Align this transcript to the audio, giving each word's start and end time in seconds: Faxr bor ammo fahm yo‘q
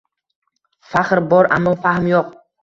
Faxr 0.93 1.21
bor 1.35 1.51
ammo 1.59 1.75
fahm 1.85 2.09
yo‘q 2.15 2.35